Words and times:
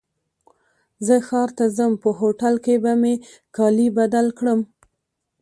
زه 1.05 1.15
ښار 1.27 1.49
ته 1.57 1.65
ځم 1.77 1.91
په 2.03 2.09
هوټل 2.19 2.55
کي 2.65 2.75
به 2.83 2.93
مي 3.01 3.15
کالي 3.55 3.87
بدل 3.97 4.27
کړم. 4.37 4.59